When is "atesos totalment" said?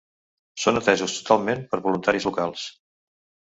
0.79-1.63